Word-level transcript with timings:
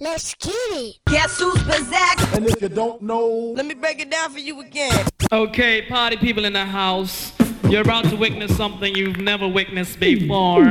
Let's 0.00 0.34
get 0.34 0.52
it. 0.52 0.96
Guess 1.06 1.38
who's 1.38 1.62
possessed? 1.62 2.34
And 2.34 2.44
if 2.48 2.60
you 2.60 2.68
don't 2.68 3.02
know, 3.02 3.52
Let 3.54 3.66
me 3.66 3.74
break 3.74 4.00
it 4.00 4.10
down 4.10 4.30
for 4.32 4.40
you 4.40 4.60
again. 4.60 5.06
Okay, 5.30 5.82
party 5.82 6.16
people 6.16 6.44
in 6.44 6.54
the 6.54 6.64
house. 6.64 7.32
You're 7.68 7.82
about 7.82 8.06
to 8.06 8.16
witness 8.16 8.56
something 8.56 8.96
you've 8.96 9.18
never 9.18 9.46
witnessed 9.46 10.00
before. 10.00 10.64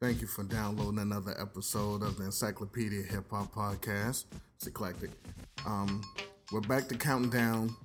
thank 0.00 0.20
you 0.22 0.26
for 0.26 0.44
downloading 0.44 1.00
another 1.00 1.34
episode 1.38 2.02
of 2.02 2.16
the 2.16 2.24
Encyclopedia 2.24 3.02
Hip 3.02 3.30
Hop 3.30 3.54
Podcast. 3.54 4.24
It's 4.56 4.66
eclectic. 4.66 5.10
Um, 5.66 6.02
we're 6.50 6.60
back 6.62 6.88
to 6.88 6.94
counting 6.94 7.30
down 7.30 7.76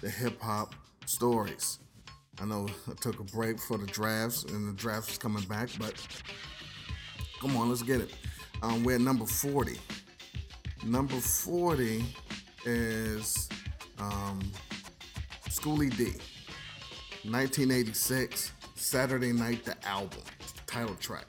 the 0.00 0.08
hip 0.08 0.40
hop 0.40 0.74
stories. 1.06 1.78
I 2.40 2.44
know 2.44 2.66
I 2.88 2.94
took 2.94 3.20
a 3.20 3.24
break 3.24 3.58
for 3.58 3.78
the 3.78 3.86
drafts, 3.86 4.44
and 4.44 4.68
the 4.68 4.72
draft 4.72 5.10
is 5.10 5.18
coming 5.18 5.44
back, 5.44 5.68
but 5.78 5.94
come 7.40 7.56
on, 7.56 7.68
let's 7.68 7.82
get 7.82 8.00
it. 8.00 8.14
Um, 8.62 8.84
we're 8.84 8.94
at 8.94 9.00
number 9.00 9.26
40. 9.26 9.78
Number 10.84 11.14
40 11.14 12.04
is 12.64 13.48
um, 13.98 14.40
Schoolly 15.48 15.90
D. 15.90 16.04
1986, 17.24 18.50
Saturday 18.74 19.32
Night 19.32 19.64
the 19.64 19.76
Album, 19.86 20.22
title 20.66 20.96
track. 20.96 21.26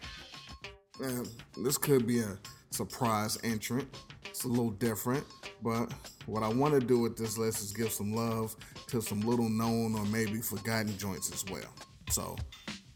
Uh, 1.04 1.24
this 1.58 1.78
could 1.78 2.08
be 2.08 2.20
a 2.20 2.38
surprise 2.72 3.38
entrant. 3.44 3.88
It's 4.26 4.44
a 4.44 4.48
little 4.48 4.72
different, 4.72 5.24
but 5.64 5.94
what 6.26 6.44
I 6.44 6.50
want 6.50 6.74
to 6.74 6.80
do 6.80 7.00
with 7.00 7.18
this 7.18 7.38
list 7.38 7.62
is 7.62 7.72
give 7.72 7.92
some 7.92 8.14
love 8.14 8.56
to 8.88 9.02
some 9.02 9.22
little 9.22 9.50
known 9.50 9.96
or 9.96 10.06
maybe 10.06 10.42
forgotten 10.42 10.98
joints 10.98 11.32
as 11.32 11.46
well. 11.50 11.74
So, 12.10 12.36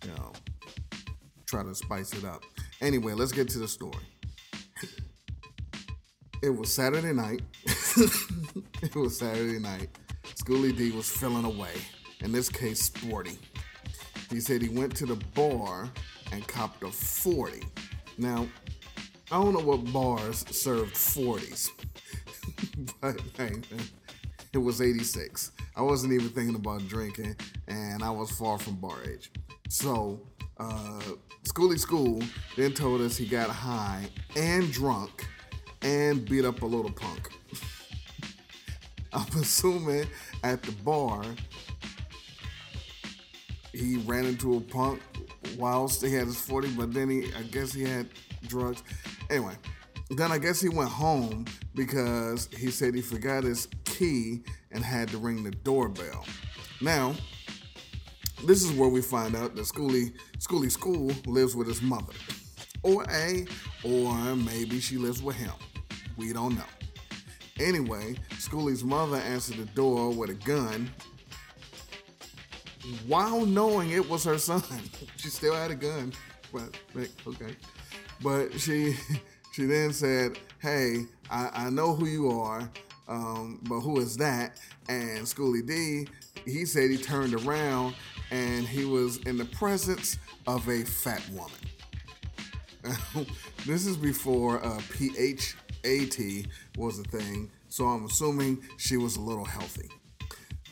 you 0.03 0.11
know, 0.11 0.33
try 1.45 1.63
to 1.63 1.73
spice 1.73 2.13
it 2.13 2.25
up. 2.25 2.43
Anyway, 2.81 3.13
let's 3.13 3.31
get 3.31 3.49
to 3.49 3.59
the 3.59 3.67
story. 3.67 4.03
It 6.43 6.51
was 6.51 6.71
Saturday 6.71 7.13
night. 7.13 7.41
it 7.65 8.95
was 8.95 9.17
Saturday 9.17 9.57
night. 9.57 9.89
Schoolly 10.35 10.71
D 10.71 10.91
was 10.91 11.09
feeling 11.09 11.45
away, 11.45 11.73
in 12.21 12.31
this 12.31 12.47
case, 12.47 12.79
sporty. 12.79 13.39
He 14.29 14.39
said 14.39 14.61
he 14.61 14.69
went 14.69 14.95
to 14.97 15.07
the 15.07 15.15
bar 15.33 15.89
and 16.31 16.47
copped 16.47 16.83
a 16.83 16.91
40. 16.91 17.63
Now, 18.19 18.47
I 19.31 19.41
don't 19.41 19.53
know 19.53 19.59
what 19.59 19.91
bars 19.91 20.45
served 20.51 20.93
40s, 20.93 21.69
but 23.01 23.19
hey, 23.35 23.53
it 24.53 24.57
was 24.57 24.81
86. 24.81 25.51
I 25.75 25.81
wasn't 25.81 26.13
even 26.13 26.29
thinking 26.29 26.55
about 26.55 26.87
drinking, 26.87 27.35
and 27.67 28.03
I 28.03 28.09
was 28.09 28.31
far 28.31 28.57
from 28.57 28.75
bar 28.75 28.97
age. 29.07 29.31
So, 29.69 30.19
uh, 30.59 31.01
Schoolly 31.43 31.77
School 31.77 32.21
then 32.55 32.73
told 32.73 33.01
us 33.01 33.17
he 33.17 33.25
got 33.25 33.49
high 33.49 34.09
and 34.35 34.71
drunk 34.71 35.25
and 35.81 36.27
beat 36.27 36.45
up 36.45 36.61
a 36.61 36.65
little 36.65 36.91
punk. 36.91 37.29
I'm 39.13 39.39
assuming 39.39 40.07
at 40.43 40.63
the 40.63 40.71
bar, 40.71 41.23
he 43.73 43.97
ran 43.97 44.25
into 44.25 44.57
a 44.57 44.61
punk 44.61 45.01
whilst 45.57 46.03
he 46.03 46.13
had 46.13 46.25
his 46.25 46.39
40, 46.39 46.69
but 46.75 46.93
then 46.93 47.09
he, 47.09 47.33
I 47.33 47.43
guess 47.43 47.71
he 47.71 47.83
had 47.83 48.07
drugs. 48.47 48.83
Anyway, 49.29 49.53
then 50.09 50.31
I 50.31 50.37
guess 50.37 50.61
he 50.61 50.69
went 50.69 50.89
home 50.89 51.45
because 51.75 52.49
he 52.57 52.71
said 52.71 52.95
he 52.95 53.01
forgot 53.01 53.43
his 53.43 53.67
key 53.83 54.41
and 54.71 54.83
had 54.83 55.09
to 55.09 55.17
ring 55.17 55.43
the 55.43 55.51
doorbell. 55.51 56.25
Now, 56.81 57.13
this 58.45 58.63
is 58.63 58.71
where 58.71 58.89
we 58.89 59.01
find 59.01 59.35
out 59.35 59.55
that 59.55 59.65
Schoolly, 59.65 60.13
Schoolly 60.39 60.69
School 60.69 61.11
lives 61.25 61.55
with 61.55 61.67
his 61.67 61.81
mother. 61.81 62.13
Or 62.83 63.03
A, 63.09 63.45
or 63.83 64.13
maybe 64.35 64.79
she 64.79 64.97
lives 64.97 65.21
with 65.21 65.35
him. 65.35 65.53
We 66.15 66.31
don't 66.31 66.55
know. 66.55 66.63
Anyway, 67.59 68.15
Schoolly's 68.37 68.83
mother 68.83 69.17
answered 69.17 69.57
the 69.57 69.65
door 69.65 70.11
with 70.11 70.29
a 70.29 70.35
gun 70.35 70.89
while 73.07 73.45
knowing 73.45 73.91
it 73.91 74.07
was 74.07 74.23
her 74.23 74.37
son. 74.37 74.63
she 75.17 75.29
still 75.29 75.55
had 75.55 75.71
a 75.71 75.75
gun, 75.75 76.13
but, 76.53 76.77
okay. 77.27 77.55
But 78.21 78.59
she 78.59 78.95
she 79.57 79.65
then 79.65 79.91
said, 79.91 80.37
"Hey, 80.59 81.05
I, 81.31 81.49
I 81.51 81.69
know 81.71 81.95
who 81.95 82.05
you 82.05 82.29
are, 82.29 82.69
um, 83.07 83.59
but 83.63 83.79
who 83.79 83.99
is 83.99 84.15
that?" 84.17 84.59
And 84.87 85.27
Schoolly 85.27 85.63
D, 85.63 86.07
he 86.45 86.63
said 86.63 86.91
he 86.91 86.97
turned 86.97 87.33
around 87.33 87.95
and 88.29 88.67
he 88.67 88.85
was 88.85 89.17
in 89.25 89.35
the 89.35 89.45
presence 89.45 90.19
of 90.45 90.69
a 90.69 90.83
fat 90.83 91.23
woman. 91.31 91.57
this 93.65 93.87
is 93.87 93.97
before 93.97 94.63
uh, 94.63 94.77
PHAT 94.77 96.45
was 96.77 96.99
a 96.99 97.03
thing, 97.05 97.49
so 97.67 97.85
I'm 97.85 98.05
assuming 98.05 98.61
she 98.77 98.97
was 98.97 99.15
a 99.15 99.21
little 99.21 99.43
healthy. 99.43 99.89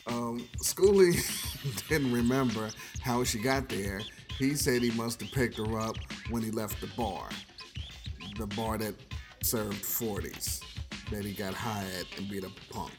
Um, 0.06 0.48
didn't 1.90 2.14
remember 2.14 2.70
how 3.02 3.24
she 3.24 3.40
got 3.40 3.68
there. 3.68 4.02
He 4.38 4.54
said 4.54 4.84
he 4.84 4.92
must 4.92 5.22
have 5.22 5.32
picked 5.32 5.58
her 5.58 5.80
up 5.80 5.98
when 6.30 6.44
he 6.44 6.52
left 6.52 6.80
the 6.82 6.88
bar, 6.96 7.30
the 8.36 8.48
bar 8.48 8.78
that 8.78 8.96
served 9.42 9.84
40s, 9.84 10.62
that 11.12 11.24
he 11.24 11.34
got 11.34 11.54
high 11.54 11.86
at 12.00 12.20
and 12.20 12.30
beat 12.30 12.44
a 12.44 12.52
punk. 12.72 12.94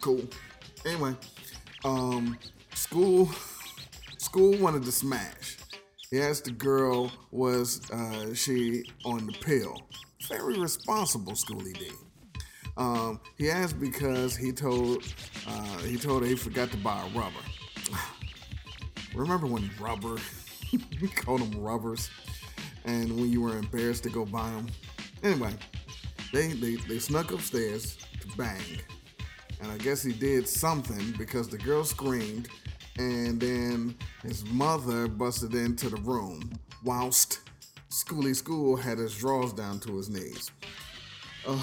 Cool. 0.00 0.22
Anyway, 0.86 1.14
um, 1.84 2.38
school, 2.74 3.30
school 4.18 4.56
wanted 4.58 4.84
to 4.84 4.92
smash. 4.92 5.58
He 6.10 6.20
asked 6.20 6.44
the 6.44 6.50
girl, 6.52 7.10
was 7.30 7.90
uh, 7.90 8.34
she 8.34 8.84
on 9.04 9.26
the 9.26 9.32
pill? 9.32 9.80
Very 10.28 10.58
responsible, 10.58 11.34
Schoolly 11.34 11.72
D. 11.72 11.90
Um, 12.76 13.20
he 13.36 13.50
asked 13.50 13.78
because 13.78 14.36
he 14.36 14.52
told 14.52 15.04
uh, 15.46 15.78
he 15.78 15.96
told 15.96 16.22
her 16.22 16.28
he 16.28 16.34
forgot 16.34 16.70
to 16.70 16.76
buy 16.78 17.00
a 17.06 17.18
rubber. 17.18 17.34
Remember 19.14 19.46
when 19.46 19.70
rubber? 19.80 20.16
we 21.00 21.08
called 21.08 21.40
them 21.40 21.60
rubbers, 21.60 22.10
and 22.84 23.14
when 23.16 23.30
you 23.30 23.40
were 23.40 23.56
embarrassed 23.56 24.02
to 24.04 24.10
go 24.10 24.24
buy 24.24 24.50
them. 24.50 24.66
Anyway, 25.22 25.52
they 26.32 26.48
they, 26.48 26.76
they 26.76 26.98
snuck 26.98 27.32
upstairs 27.32 27.96
to 28.20 28.28
bang, 28.36 28.80
and 29.60 29.70
I 29.70 29.78
guess 29.78 30.02
he 30.02 30.12
did 30.12 30.48
something 30.48 31.14
because 31.16 31.48
the 31.48 31.58
girl 31.58 31.84
screamed, 31.84 32.48
and 32.98 33.40
then 33.40 33.96
his 34.22 34.44
mother 34.46 35.08
busted 35.08 35.54
into 35.54 35.88
the 35.88 36.00
room 36.02 36.52
whilst 36.84 37.40
Schoolly 37.88 38.34
School 38.34 38.76
had 38.76 38.98
his 38.98 39.16
drawers 39.16 39.52
down 39.52 39.80
to 39.80 39.96
his 39.96 40.08
knees. 40.08 40.50
Uh, 41.46 41.58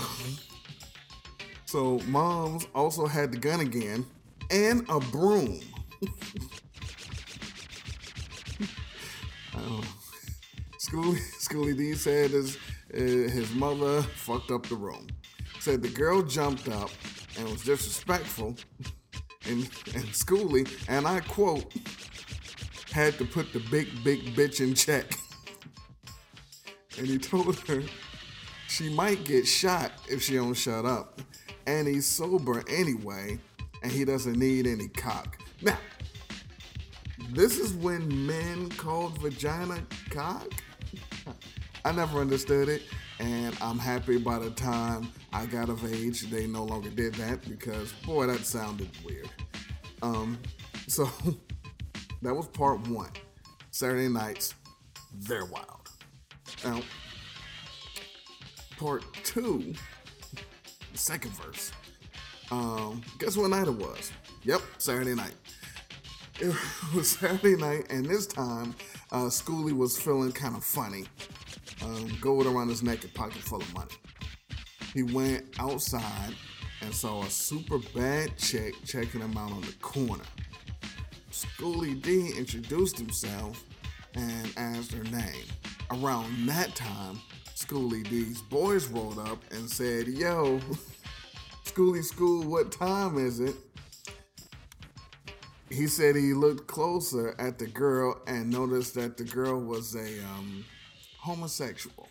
so 1.66 2.00
moms 2.08 2.68
also 2.76 3.06
had 3.06 3.32
the 3.32 3.38
gun 3.38 3.60
again 3.62 4.06
and 4.50 4.86
a 4.90 5.00
broom. 5.00 5.60
oh. 9.56 10.01
Schoolly, 10.82 11.20
Schoolly 11.38 11.74
D 11.76 11.94
said 11.94 12.32
his, 12.32 12.58
uh, 12.92 12.98
his 12.98 13.54
mother 13.54 14.02
fucked 14.02 14.50
up 14.50 14.66
the 14.66 14.76
room. 14.76 15.06
Said 15.60 15.84
the 15.84 15.90
girl 15.90 16.24
jumped 16.24 16.70
up 16.70 16.90
and 17.38 17.48
was 17.48 17.64
disrespectful, 17.64 18.56
and, 19.46 19.70
and 19.94 20.16
Schoolly, 20.16 20.66
and 20.90 21.06
I 21.06 21.20
quote, 21.20 21.72
had 22.92 23.14
to 23.20 23.26
put 23.26 23.54
the 23.54 23.60
big, 23.70 23.90
big 24.04 24.34
bitch 24.34 24.60
in 24.60 24.74
check. 24.74 25.06
and 26.98 27.06
he 27.06 27.20
told 27.20 27.60
her 27.68 27.84
she 28.68 28.90
might 28.90 29.24
get 29.24 29.46
shot 29.46 29.92
if 30.10 30.24
she 30.24 30.34
don't 30.34 30.56
shut 30.56 30.84
up. 30.84 31.22
And 31.68 31.88
he's 31.88 32.08
sober 32.08 32.64
anyway, 32.68 33.38
and 33.84 33.92
he 33.92 34.04
doesn't 34.04 34.38
need 34.38 34.66
any 34.66 34.88
cock. 34.88 35.38
Now, 35.62 35.78
this 37.30 37.60
is 37.60 37.74
when 37.74 38.26
men 38.26 38.70
called 38.72 39.20
vagina 39.20 39.86
cock. 40.10 40.52
I 41.84 41.92
never 41.92 42.20
understood 42.20 42.70
it, 42.70 42.84
and 43.20 43.58
I'm 43.62 43.80
happy 43.80 44.18
by 44.18 44.38
the 44.38 44.52
time 44.52 45.12
I 45.34 45.46
got 45.46 45.70
of 45.70 45.84
age, 45.92 46.22
they 46.30 46.46
no 46.46 46.64
longer 46.64 46.90
did 46.90 47.16
that 47.16 47.48
because 47.48 47.92
boy, 48.06 48.28
that 48.28 48.46
sounded 48.46 48.90
weird. 49.04 49.30
Um, 50.02 50.38
so 50.88 51.10
that 52.22 52.34
was 52.36 52.48
part 52.48 52.88
one. 52.88 53.12
Saturday 53.72 54.10
nights, 54.10 54.54
they're 55.14 55.46
wild. 55.46 55.90
Now, 56.64 56.82
part 58.78 59.04
two, 59.24 59.74
the 60.92 60.98
second 60.98 61.32
verse. 61.32 61.72
Um, 62.52 63.02
guess 63.18 63.38
what 63.38 63.50
night 63.50 63.68
it 63.68 63.74
was? 63.74 64.12
Yep, 64.44 64.62
Saturday 64.78 65.16
night. 65.16 65.36
It 66.44 66.56
was 66.96 67.12
Saturday 67.12 67.56
night, 67.56 67.92
and 67.92 68.04
this 68.04 68.26
time, 68.26 68.74
uh, 69.12 69.30
Schoolly 69.30 69.74
was 69.74 70.00
feeling 70.00 70.32
kind 70.32 70.56
of 70.56 70.64
funny. 70.64 71.06
Um, 71.84 72.18
gold 72.22 72.46
around 72.46 72.70
his 72.70 72.84
neck 72.84 73.04
and 73.04 73.14
pocket 73.14 73.42
full 73.42 73.62
of 73.62 73.74
money. 73.74 73.92
He 74.94 75.04
went 75.04 75.46
outside 75.60 76.36
and 76.82 76.94
saw 76.94 77.24
a 77.24 77.30
super 77.30 77.80
bad 77.96 78.38
chick 78.38 78.76
checking 78.86 79.22
him 79.22 79.38
out 79.38 79.52
on 79.52 79.62
the 79.62 79.74
corner. 79.82 80.24
Schoolly 81.32 81.96
D 81.96 82.34
introduced 82.38 82.98
himself 82.98 83.64
and 84.16 84.54
asked 84.58 84.92
her 84.92 85.04
name. 85.06 85.46
Around 85.92 86.48
that 86.48 86.76
time, 86.76 87.20
Schoolly 87.56 88.04
D's 88.04 88.42
boys 88.42 88.88
rolled 88.88 89.20
up 89.20 89.40
and 89.52 89.70
said, 89.70 90.08
Yo, 90.08 90.60
Schoolly 91.64 92.02
School, 92.02 92.44
what 92.44 92.72
time 92.72 93.18
is 93.18 93.40
it? 93.40 93.56
He 95.70 95.88
said 95.88 96.16
he 96.18 96.34
looked 96.34 96.68
closer 96.68 97.34
at 97.40 97.58
the 97.58 97.68
girl 97.68 98.22
and 98.28 98.50
noticed 98.50 98.94
that 98.96 99.16
the 99.16 99.24
girl 99.24 99.58
was 99.58 99.96
a 99.96 100.22
um, 100.26 100.66
homosexual. 101.22 102.08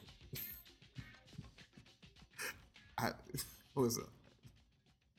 I 2.96 3.08
it? 3.96 4.04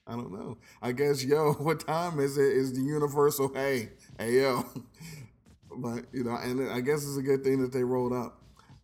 I 0.07 0.13
don't 0.13 0.31
know. 0.31 0.57
I 0.81 0.91
guess 0.91 1.23
yo, 1.23 1.53
what 1.59 1.85
time 1.85 2.19
is 2.19 2.38
it? 2.38 2.53
Is 2.53 2.73
the 2.73 2.81
universal 2.81 3.53
hey, 3.53 3.89
hey 4.17 4.41
yo. 4.41 4.65
But 5.77 6.05
you 6.11 6.23
know, 6.23 6.35
and 6.35 6.69
I 6.69 6.81
guess 6.81 7.05
it's 7.05 7.17
a 7.17 7.21
good 7.21 7.43
thing 7.43 7.61
that 7.61 7.71
they 7.71 7.83
rolled 7.83 8.13
up. 8.13 8.41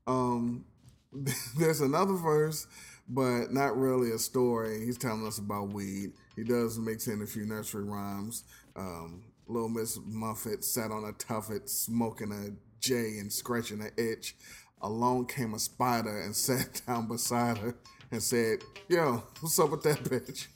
Um, 0.08 0.66
there's 1.58 1.82
another 1.82 2.14
verse, 2.14 2.68
but 3.10 3.52
not 3.52 3.78
really 3.78 4.12
a 4.12 4.18
story. 4.18 4.86
He's 4.86 4.98
telling 4.98 5.26
us 5.28 5.38
about 5.38 5.74
weed. 5.74 6.14
He 6.36 6.44
does 6.44 6.78
mix 6.78 7.08
in 7.08 7.22
a 7.22 7.26
few 7.26 7.46
nursery 7.46 7.84
rhymes. 7.84 8.44
Um, 8.76 9.24
Little 9.48 9.70
Miss 9.70 10.00
Muffet 10.06 10.64
sat 10.64 10.92
on 10.92 11.04
a 11.04 11.14
tuffet, 11.14 11.70
smoking 11.70 12.32
a 12.32 12.52
J 12.80 13.18
and 13.20 13.32
scratching 13.32 13.82
an 13.82 13.92
itch. 13.98 14.36
Along 14.82 15.26
came 15.26 15.54
a 15.54 15.60
spider 15.60 16.22
and 16.22 16.36
sat 16.48 16.82
down 16.86 17.08
beside 17.08 17.58
her 17.60 17.76
and 18.12 18.22
said, 18.22 18.60
Yo, 18.88 19.24
what's 19.40 19.60
up 19.60 19.72
with 19.72 19.84
that 19.84 20.04
bitch? 20.04 20.48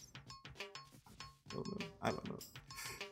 I 2.01 2.09
don't 2.09 2.29
know. 2.29 2.38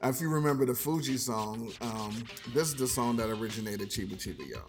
If 0.02 0.22
you 0.22 0.30
remember 0.30 0.66
the 0.66 0.74
Fuji 0.74 1.18
song, 1.18 1.74
um, 1.82 2.24
this 2.54 2.70
is 2.70 2.76
the 2.76 2.88
song 2.88 3.18
that 3.18 3.30
originated 3.30 3.90
Chiba 3.90 4.16
Chiba 4.16 4.48
Yo. 4.48 4.62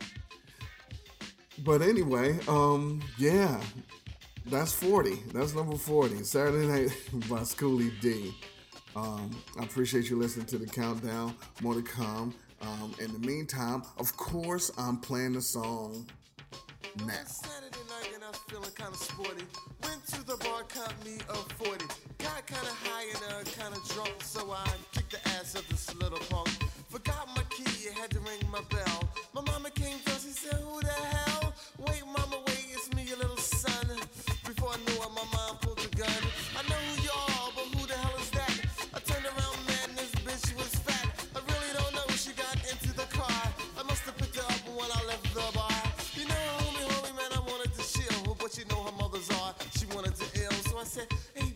But 1.63 1.83
anyway, 1.83 2.39
um, 2.49 3.01
yeah, 3.17 3.61
that's 4.47 4.73
40. 4.73 5.23
That's 5.33 5.55
number 5.55 5.77
40. 5.77 6.25
Saturday 6.25 6.67
Night 6.67 7.01
by 7.31 7.45
Schoolly 7.45 7.93
D. 8.01 8.35
Um, 8.97 9.31
I 9.59 9.63
appreciate 9.63 10.11
you 10.11 10.19
listening 10.19 10.47
to 10.47 10.59
the 10.59 10.67
countdown. 10.67 11.37
More 11.63 11.75
to 11.75 11.83
come. 11.83 12.35
Um, 12.61 12.95
in 12.99 13.13
the 13.13 13.19
meantime, 13.21 13.83
of 13.99 14.17
course, 14.17 14.71
I'm 14.77 14.99
playing 14.99 15.35
the 15.35 15.41
song 15.41 16.07
now. 16.99 17.13
Saturday 17.27 17.85
night 17.89 18.11
and 18.15 18.25
I 18.25 18.29
was 18.29 18.39
feeling 18.49 18.71
kind 18.75 18.93
of 18.93 19.01
sporty. 19.01 19.45
Went 19.83 20.07
to 20.09 20.25
the 20.27 20.37
bar, 20.37 20.63
caught 20.69 20.95
me 21.05 21.19
a 21.29 21.35
40. 21.35 21.85
Got 22.19 22.47
kind 22.47 22.67
of 22.67 22.77
high 22.85 23.07
and 23.09 23.47
uh, 23.47 23.51
kind 23.59 23.75
of 23.75 23.83
drunk, 23.89 24.15
so 24.23 24.51
I 24.51 24.69
kicked 24.93 25.13
the 25.13 25.29
ass 25.31 25.55
of 25.55 25.69
this 25.69 25.95
little 25.97 26.19
punk. 26.31 26.49
Forgot 26.89 27.29
my 27.37 27.43
key, 27.51 27.89
had 27.99 28.11
to 28.11 28.21
ring 28.21 28.41
my 28.51 28.63
bell. 28.71 29.09
My 29.35 29.43
mama 29.43 29.71
came 29.71 29.99
down, 30.05 30.17
she 30.17 30.31
said, 30.33 30.61
Who 30.61 30.80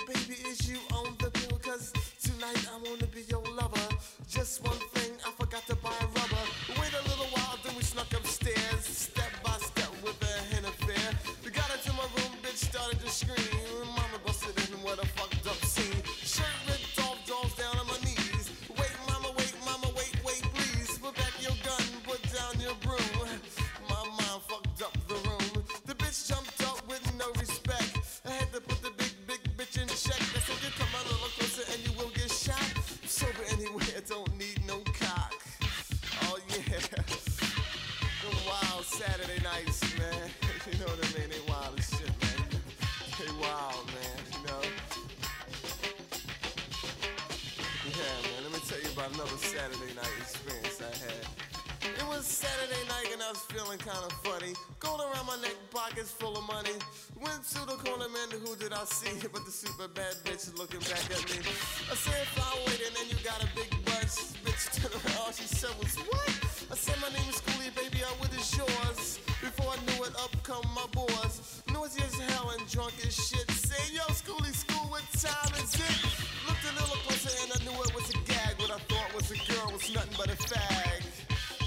baby, 0.06 0.36
is 0.48 0.68
you 0.68 0.78
on 0.94 1.16
the 1.18 1.30
bill? 1.30 1.58
Cause 1.58 1.92
tonight 2.22 2.66
I 2.72 2.76
wanna 2.88 3.06
be 3.06 3.22
your 3.28 3.42
lover. 3.54 3.88
Just 4.28 4.62
one 4.62 4.78
thing, 4.94 5.03
about 49.04 49.16
another 49.16 49.36
Saturday 49.36 49.92
night 49.94 50.16
experience 50.20 50.80
I 50.80 50.92
had. 51.04 51.24
It 51.84 52.06
was 52.08 52.24
Saturday 52.24 52.80
night 52.88 53.12
and 53.12 53.20
I 53.22 53.28
was 53.28 53.40
feeling 53.52 53.78
kind 53.78 54.00
of 54.00 54.12
funny. 54.24 54.54
Gold 54.78 55.00
around 55.00 55.26
my 55.26 55.36
neck, 55.42 55.56
pockets 55.70 56.10
full 56.10 56.36
of 56.36 56.44
money. 56.46 56.76
Went 57.20 57.44
to 57.52 57.60
the 57.66 57.76
corner, 57.84 58.08
man, 58.08 58.30
who 58.40 58.56
did 58.56 58.72
I 58.72 58.84
see? 58.84 59.26
But 59.32 59.44
the 59.44 59.50
super 59.50 59.88
bad 59.88 60.14
bitch 60.24 60.56
looking 60.56 60.80
back 60.80 61.04
at 61.12 61.20
me. 61.28 61.36
I 61.90 61.94
said, 61.94 62.26
fly 62.32 62.48
waiting 62.66 62.94
and 63.00 63.10
you 63.10 63.18
got 63.24 63.42
a 63.44 63.48
big 63.54 63.70
butt. 63.84 64.08
Bitch 64.44 64.64
turned 64.72 64.94
around, 64.94 65.18
all 65.20 65.32
she 65.32 65.44
said, 65.44 65.74
was 65.80 65.96
what? 66.08 66.32
I 66.72 66.76
said, 66.76 66.96
my 67.00 67.08
name 67.12 67.28
is 67.28 67.36
Schoolly, 67.36 67.70
baby, 67.76 68.00
I 68.04 68.12
with 68.20 68.32
is 68.32 68.48
yours? 68.56 69.20
Before 69.40 69.72
I 69.72 69.78
knew 69.84 70.04
it, 70.04 70.14
up 70.16 70.32
come 70.42 70.64
my 70.72 70.86
boys. 70.92 71.62
Noisy 71.72 72.00
as 72.00 72.14
hell 72.32 72.50
and 72.56 72.64
drunk 72.70 72.94
as 73.04 73.12
shit. 73.12 73.50
Say, 73.50 73.84
yo, 73.92 74.04
Schoolly, 74.14 74.52
school, 74.52 74.88
what 74.88 75.04
time 75.12 75.52
is 75.60 75.74
it? 75.74 76.13
Was 79.84 79.94
nothing 79.94 80.14
but 80.16 80.28
a 80.28 80.36
fag. 80.36 81.02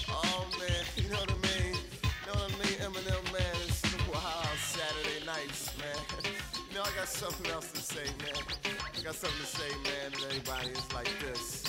Oh 0.10 0.48
man, 0.60 0.84
you 0.96 1.10
know 1.10 1.20
what 1.20 1.32
I 1.32 1.62
mean? 1.62 1.76
You 1.76 2.28
know 2.28 2.40
what 2.40 2.52
I 2.52 2.64
mean? 2.64 2.78
Eminem, 2.80 3.34
man, 3.34 3.56
it's 3.68 3.82
wild 4.08 4.58
Saturday 4.58 5.26
nights, 5.26 5.78
man. 5.78 6.24
You 6.70 6.84
know, 6.84 6.84
I 6.84 6.96
got 6.96 7.08
something 7.08 7.52
else 7.52 7.72
to 7.72 7.80
say, 7.80 8.04
man. 8.22 8.44
I 8.96 9.02
got 9.02 9.16
something 9.16 9.40
to 9.40 9.46
say, 9.48 9.70
man, 9.84 10.12
to 10.12 10.28
everybody. 10.28 10.70
It's 10.70 10.94
like 10.94 11.10
this. 11.22 11.64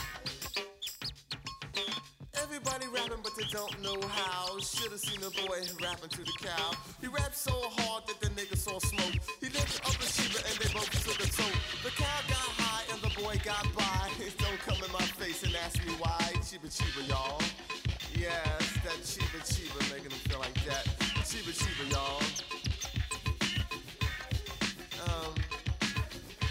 Everybody 2.42 2.86
rapping, 2.88 3.22
but 3.22 3.34
they 3.37 3.46
don't 3.50 3.80
know 3.80 3.96
how. 4.08 4.58
Should've 4.58 4.99
seen 4.99 5.20
a 5.23 5.30
boy 5.46 5.61
rapping 5.80 6.11
to 6.11 6.25
the 6.25 6.32
cow. 6.42 6.73
He 7.00 7.06
rapped 7.06 7.37
so 7.37 7.52
hard 7.52 8.06
that 8.06 8.20
the 8.20 8.28
nigga 8.30 8.58
saw 8.58 8.78
smoke. 8.80 9.17
Chiba 16.68 16.84
Chiba, 16.84 17.08
y'all. 17.08 17.40
It's 18.12 18.72
that 18.82 19.00
Chiba 19.00 19.40
Chiba 19.40 19.90
making 19.90 20.10
them 20.10 20.18
feel 20.28 20.38
like 20.38 20.52
that. 20.66 20.84
Chiba 21.25 21.52
Chiba, 21.56 21.90
y'all. 21.90 22.20
Um, 25.02 25.34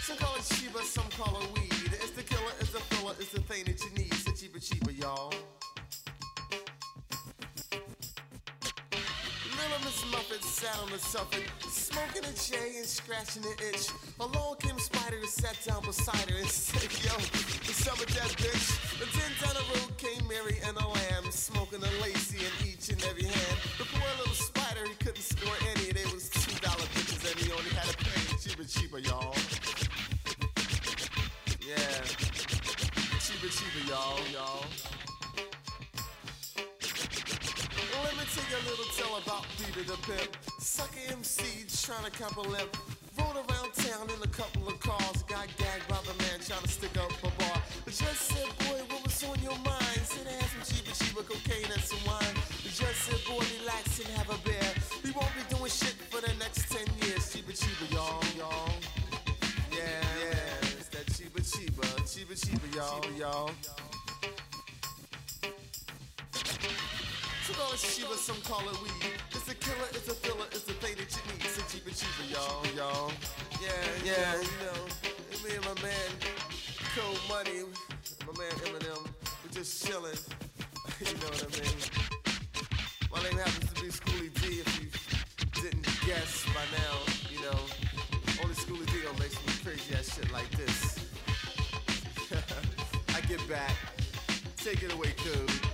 some 0.01 0.17
call 0.17 0.36
it 0.36 0.41
Chiba, 0.41 0.81
some 0.81 1.09
call 1.12 1.39
it 1.41 1.59
weed. 1.59 1.93
It's 1.93 2.12
the 2.12 2.24
killer, 2.24 2.51
it's 2.59 2.71
the 2.71 2.79
filler, 2.79 3.13
it's 3.19 3.31
the 3.31 3.41
thing 3.41 3.65
that 3.65 3.79
you 3.83 3.91
need. 3.91 4.13
So 4.15 4.31
Chiba 4.31 4.59
Chiba, 4.59 5.00
y'all. 5.00 5.33
Miss 9.84 10.03
Muffet 10.12 10.43
sat 10.43 10.79
on 10.81 10.89
the 10.89 10.98
soffit, 10.98 11.46
smoking 11.69 12.24
a 12.25 12.34
J 12.34 12.77
and 12.77 12.86
scratching 12.86 13.43
an 13.43 13.53
itch. 13.69 13.89
Along 14.19 14.55
came 14.60 14.79
Spider 14.79 15.17
and 15.17 15.29
sat 15.29 15.57
down 15.65 15.84
beside 15.84 16.29
her 16.29 16.38
and 16.38 16.48
said, 16.48 16.89
Yo, 17.03 17.13
what's 17.13 17.88
up 17.88 18.00
with 18.00 18.10
that 18.15 18.31
bitch? 18.41 18.67
And 19.01 19.10
then 19.12 19.31
down 19.41 19.53
the 19.53 19.65
road 19.74 19.98
came 19.98 20.27
Mary 20.27 20.57
and 20.65 20.77
a 20.77 20.88
lamb, 20.88 21.29
smoking 21.31 21.84
a 21.84 21.91
lacy 22.01 22.41
in 22.41 22.53
each 22.65 22.89
and 22.89 23.03
every 23.05 23.25
hand. 23.25 23.57
The 23.77 23.86
poor 23.86 24.10
little 24.17 24.34
spider, 24.34 24.88
he 24.88 24.96
couldn't 25.03 25.22
score 25.22 25.57
any. 25.75 25.91
They 25.91 26.05
was 26.10 26.29
two 26.29 26.57
dollar 26.62 26.88
bitches 26.96 27.22
and 27.29 27.38
he 27.39 27.51
only 27.51 27.72
had 27.77 27.89
a 27.93 27.98
penny. 27.98 28.34
Chiba, 28.41 28.65
Chiba, 28.65 29.00
y'all. 29.05 29.36
Yeah, 31.62 32.01
Chiba, 33.22 33.50
Chiba, 33.51 33.81
y'all, 33.89 34.19
y'all. 34.34 34.97
A 38.48 38.70
little 38.70 38.86
tale 38.96 39.18
about 39.18 39.46
Peter 39.58 39.84
the 39.84 39.98
Pimp. 40.08 40.32
Sucker 40.58 41.12
MC 41.12 41.68
trying 41.84 42.06
to 42.06 42.12
cap 42.12 42.38
a 42.38 42.42
lip. 42.42 42.77
Rode 43.20 43.36
around 43.36 43.74
town 43.74 44.08
in 44.08 44.24
a 44.24 44.27
couple 44.32 44.66
of 44.70 44.80
cars. 44.80 45.22
Got 45.27 45.48
gagged 45.58 45.86
by 45.89 46.00
the 46.08 46.16
man 46.24 46.39
trying 46.39 46.62
to 46.62 46.68
stick 46.70 46.96
up 46.98 47.12
a 47.27 47.32
bar. 47.44 47.62
The 47.84 47.92
judge 47.92 48.16
said, 48.16 48.48
boy, 48.63 48.80
what 48.88 49.04
was 49.04 49.22
on 49.25 49.38
your 49.44 49.58
mind? 49.68 50.00
Said, 50.01 50.27
I 50.27 50.39
had 50.39 50.48
some 50.48 50.63
Chiba, 50.63 50.96
Chiba 50.96 51.27
cocaine 51.27 51.70
and 51.74 51.84
some 51.84 52.00
wine. 52.08 52.36
The 52.63 52.72
judge 52.72 52.96
said, 52.96 53.20
boy, 53.27 53.44
relax 53.60 54.00
and 54.00 54.08
have 54.16 54.30
a 54.32 54.39
beer. 54.48 54.72
We 55.04 55.12
won't 55.12 55.34
be 55.36 55.44
doing 55.54 55.70
shit 55.70 56.00
for 56.08 56.22
the 56.22 56.32
next 56.39 56.72
10 56.72 56.88
years. 57.04 57.27
Chiba, 57.27 57.51
Chiba, 57.51 57.92
y'all, 57.92 58.24
y'all. 58.39 58.72
Yeah, 59.75 59.84
yeah, 60.24 60.72
it's 60.80 60.88
that 60.96 61.06
Chiba, 61.08 61.44
Chiba, 61.44 61.84
Chiba, 62.08 62.32
Chiba, 62.32 62.68
y'all, 62.74 63.12
y'all. 63.20 63.51
Took 67.48 67.63
all 67.63 67.72
the 67.72 67.77
Chiba, 67.77 68.16
some 68.18 68.36
call 68.44 68.60
it 68.68 68.75
weed. 68.84 68.92
It's 69.32 69.48
a 69.50 69.56
killer, 69.56 69.88
it's 69.92 70.10
a 70.10 70.13
filler, 70.16 70.44
it's 70.51 70.63
the 70.63 70.74
thing 70.74 70.96
that 71.00 71.08
you 71.08 71.24
need. 71.32 71.46
It's 71.46 71.58
a 71.58 71.62
Chiba, 71.62 71.96
Chiba, 71.96 72.27
y'all, 72.27 72.60
y'all. 72.75 73.12
Yeah, 73.63 73.72
yeah, 74.04 74.36
you 74.36 74.58
know, 74.68 74.84
me 75.48 75.56
and 75.56 75.63
my 75.63 75.82
man, 75.82 76.12
Code 76.92 77.16
Money, 77.30 77.63
my 78.27 78.36
man 78.36 78.51
Eminem, 78.68 79.08
we 79.46 79.50
just 79.56 79.88
chilling. 79.88 80.12
you 81.00 81.16
know 81.24 81.32
what 81.32 81.48
I 81.48 81.50
mean? 81.56 81.80
My 83.16 83.24
name 83.24 83.39
happens 83.39 83.72
to 83.72 83.82
be 83.82 83.92
Schoolly 83.92 84.27
D. 84.27 84.60
If 84.60 84.82
you 84.84 85.62
didn't 85.62 85.88
guess 86.06 86.44
by 86.51 86.68
now, 86.75 87.00
you 87.32 87.39
know, 87.48 87.60
only 88.44 88.56
Schoolly 88.56 88.86
D 88.88 89.08
gonna 89.08 89.18
make 89.20 89.32
some 89.32 89.63
crazy 89.63 89.96
ass 89.96 90.13
shit 90.13 90.30
like 90.34 90.51
this. 90.51 91.00
I 93.16 93.22
get 93.22 93.39
back. 93.48 93.72
Take 94.58 94.84
it 94.84 94.92
away, 94.92 95.13
Code. 95.24 95.66